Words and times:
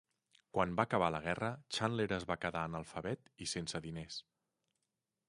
Quan 0.57 0.71
va 0.79 0.85
acabar 0.89 1.09
la 1.15 1.19
guerra, 1.25 1.49
Chandler 1.77 2.07
es 2.19 2.25
va 2.31 2.39
quedar 2.47 2.65
analfabet 2.71 3.29
i 3.47 3.51
sense 3.55 3.83
diners. 3.89 4.21